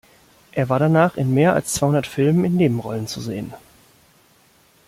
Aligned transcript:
Er 0.51 0.67
war 0.67 0.79
danach 0.79 1.15
in 1.15 1.31
mehr 1.31 1.53
als 1.53 1.73
zweihundert 1.73 2.07
Filmen 2.07 2.43
in 2.43 2.55
Nebenrollen 2.55 3.05
zu 3.05 3.21
sehen. 3.21 3.53